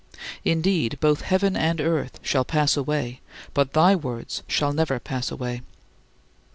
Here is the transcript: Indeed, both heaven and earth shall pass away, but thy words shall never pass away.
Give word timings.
Indeed, 0.43 0.97
both 0.99 1.21
heaven 1.21 1.55
and 1.55 1.79
earth 1.79 2.19
shall 2.23 2.43
pass 2.43 2.75
away, 2.75 3.19
but 3.53 3.73
thy 3.73 3.95
words 3.95 4.41
shall 4.47 4.73
never 4.73 4.99
pass 4.99 5.29
away. 5.29 5.61